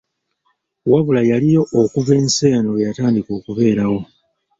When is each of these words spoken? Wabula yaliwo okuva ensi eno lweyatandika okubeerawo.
Wabula 0.91 1.21
yaliwo 1.31 1.61
okuva 1.81 2.11
ensi 2.19 2.43
eno 2.55 2.69
lweyatandika 2.73 3.31
okubeerawo. 3.39 3.99